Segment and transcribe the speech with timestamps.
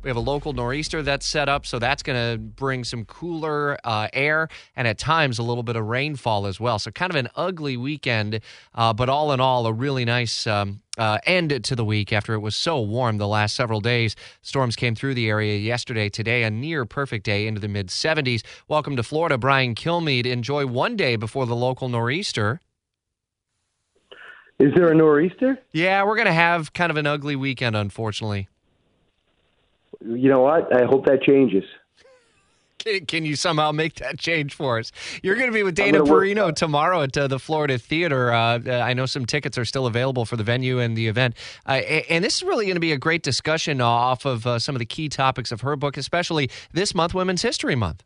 [0.00, 3.78] We have a local nor'easter that's set up, so that's going to bring some cooler
[3.82, 6.78] uh, air and at times a little bit of rainfall as well.
[6.78, 8.40] So, kind of an ugly weekend,
[8.76, 12.34] uh, but all in all, a really nice um, uh, end to the week after
[12.34, 14.14] it was so warm the last several days.
[14.40, 18.44] Storms came through the area yesterday, today, a near perfect day into the mid 70s.
[18.68, 20.26] Welcome to Florida, Brian Kilmeade.
[20.26, 22.60] Enjoy one day before the local nor'easter.
[24.60, 25.58] Is there a nor'easter?
[25.72, 28.48] Yeah, we're going to have kind of an ugly weekend, unfortunately.
[30.00, 30.74] You know what?
[30.74, 31.64] I hope that changes.
[32.78, 34.92] Can, can you somehow make that change for us?
[35.22, 36.54] You're going to be with Dana Perino work.
[36.54, 38.32] tomorrow at uh, the Florida Theater.
[38.32, 41.34] Uh, uh, I know some tickets are still available for the venue and the event.
[41.66, 41.72] Uh,
[42.08, 44.78] and this is really going to be a great discussion off of uh, some of
[44.78, 48.04] the key topics of her book, especially this month, Women's History Month.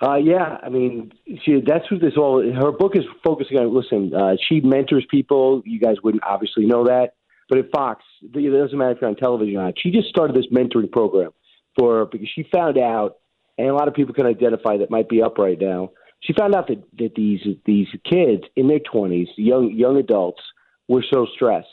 [0.00, 1.12] Uh, yeah, I mean,
[1.44, 2.40] she, that's what this all.
[2.40, 3.74] Her book is focusing on.
[3.74, 5.62] Listen, uh, she mentors people.
[5.64, 7.14] You guys wouldn't obviously know that,
[7.48, 9.74] but at Fox, it doesn't matter if you're on television or not.
[9.78, 11.30] She just started this mentoring program
[11.78, 13.16] for because she found out,
[13.56, 15.90] and a lot of people can identify that might be up right now.
[16.20, 20.42] She found out that that these these kids in their twenties, young young adults,
[20.88, 21.68] were so stressed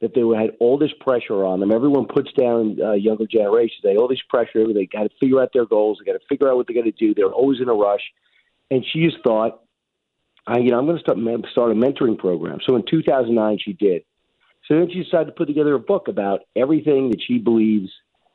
[0.00, 1.72] that they had all this pressure on them.
[1.72, 3.80] Everyone puts down uh, younger generations.
[3.82, 4.72] They all this pressure.
[4.72, 5.98] They got to figure out their goals.
[5.98, 7.14] They got to figure out what they're going to do.
[7.14, 8.02] They're always in a rush.
[8.70, 9.62] And she just thought,
[10.46, 11.18] I, you know, I'm going to start
[11.50, 12.58] start a mentoring program.
[12.66, 14.02] So in 2009, she did.
[14.66, 17.90] So then she decided to put together a book about everything that she believes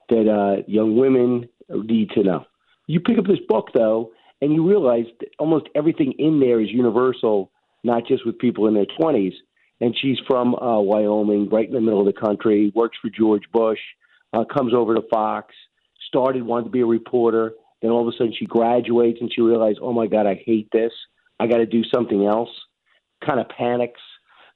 [0.09, 2.45] that uh, young women need to know.
[2.87, 6.69] You pick up this book though, and you realize that almost everything in there is
[6.69, 7.51] universal,
[7.83, 9.33] not just with people in their 20s
[9.81, 12.71] and she's from uh, Wyoming, right in the middle of the country.
[12.75, 13.79] Works for George Bush,
[14.31, 15.53] uh, comes over to Fox,
[16.07, 17.53] started wanted to be a reporter.
[17.81, 20.69] Then all of a sudden she graduates and she realizes, oh my God, I hate
[20.71, 20.93] this.
[21.39, 22.49] I got to do something else.
[23.25, 23.99] Kind of panics.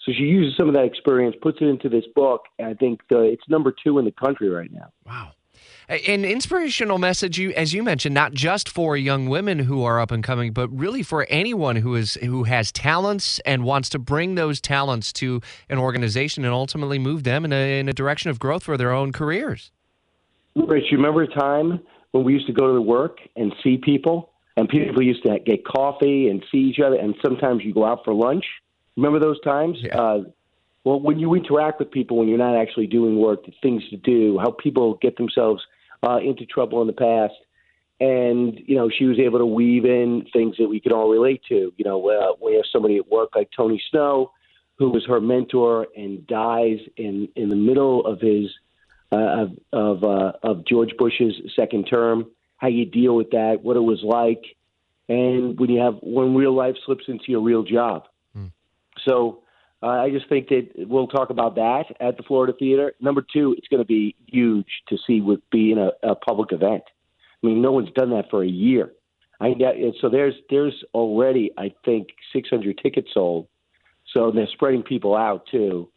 [0.05, 3.01] So she uses some of that experience, puts it into this book, and I think
[3.09, 4.91] the, it's number two in the country right now.
[5.05, 5.31] Wow.
[5.87, 10.11] An inspirational message, you, as you mentioned, not just for young women who are up
[10.11, 14.35] and coming, but really for anyone who is who has talents and wants to bring
[14.35, 18.39] those talents to an organization and ultimately move them in a, in a direction of
[18.39, 19.71] growth for their own careers.
[20.55, 21.79] Rich, you remember a time
[22.11, 25.65] when we used to go to work and see people, and people used to get
[25.65, 28.45] coffee and see each other, and sometimes you go out for lunch.
[28.95, 29.77] Remember those times?
[29.81, 29.99] Yeah.
[29.99, 30.23] Uh,
[30.83, 33.97] well, when you interact with people, when you're not actually doing work, the things to
[33.97, 35.61] do, how people get themselves
[36.03, 37.33] uh, into trouble in the past.
[37.99, 41.41] And, you know, she was able to weave in things that we could all relate
[41.49, 41.73] to.
[41.75, 44.31] You know, uh, we have somebody at work like Tony Snow,
[44.77, 48.51] who was her mentor and dies in, in the middle of his
[49.11, 52.25] uh, of of, uh, of George Bush's second term.
[52.57, 54.43] How you deal with that, what it was like,
[55.07, 58.07] and when you have when real life slips into your real job.
[59.05, 59.43] So
[59.81, 62.93] uh, I just think that we'll talk about that at the Florida Theater.
[62.99, 66.83] Number two, it's going to be huge to see with being a, a public event.
[67.43, 68.93] I mean, no one's done that for a year.
[69.39, 69.53] I
[70.01, 73.47] so there's there's already I think 600 tickets sold.
[74.13, 75.89] So they're spreading people out too.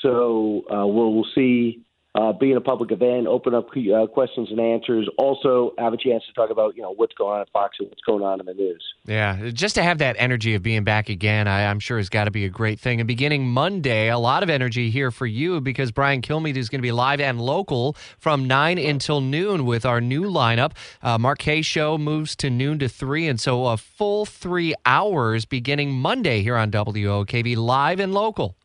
[0.00, 1.82] So uh, we'll we'll see
[2.14, 5.08] uh, being a public event, open up uh, questions and answers.
[5.18, 7.88] Also, have a chance to talk about you know what's going on at Fox and
[7.88, 8.82] what's going on in the news.
[9.04, 12.24] Yeah, just to have that energy of being back again, I, am sure has got
[12.24, 13.00] to be a great thing.
[13.00, 16.78] And beginning Monday, a lot of energy here for you because Brian Kilmeade is going
[16.78, 20.72] to be live and local from nine until noon with our new lineup.
[21.02, 21.18] Uh,
[21.62, 26.56] show moves to noon to three, and so a full three hours beginning Monday here
[26.56, 28.56] on WOKV live and local.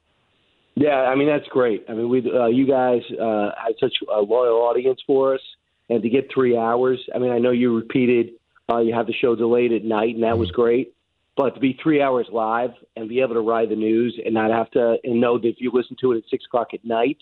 [0.80, 1.84] Yeah, I mean that's great.
[1.90, 5.42] I mean, we uh, you guys uh, had such a loyal audience for us,
[5.90, 6.98] and to get three hours.
[7.14, 8.30] I mean, I know you repeated
[8.72, 10.62] uh, you have the show delayed at night, and that was mm-hmm.
[10.62, 10.94] great.
[11.36, 14.52] But to be three hours live and be able to ride the news and not
[14.52, 17.18] have to and know that if you listen to it at six o'clock at night,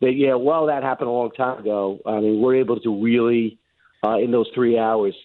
[0.00, 1.98] that yeah, well, that happened a long time ago.
[2.06, 3.58] I mean, we're able to really
[4.04, 5.16] uh, in those three hours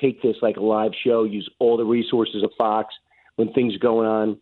[0.00, 2.92] take this like a live show, use all the resources of Fox
[3.36, 4.38] when things are going on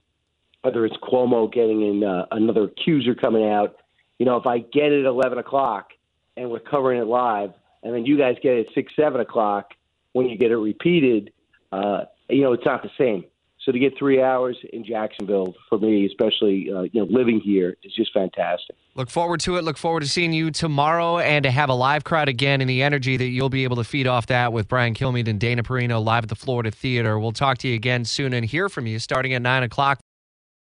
[0.67, 3.77] whether it's Cuomo getting in uh, another accuser coming out.
[4.19, 5.91] You know, if I get it at 11 o'clock
[6.37, 7.51] and we're covering it live,
[7.85, 9.71] and then you guys get it at 6, 7 o'clock
[10.13, 11.33] when you get it repeated,
[11.71, 13.27] uh, you know, it's not the same.
[13.65, 17.77] So to get three hours in Jacksonville for me, especially uh, you know living here,
[17.83, 18.77] is just fantastic.
[18.95, 19.65] Look forward to it.
[19.65, 22.83] Look forward to seeing you tomorrow and to have a live crowd again and the
[22.83, 26.03] energy that you'll be able to feed off that with Brian Kilmeade and Dana Perino
[26.05, 27.19] live at the Florida Theater.
[27.19, 29.99] We'll talk to you again soon and hear from you starting at 9 o'clock.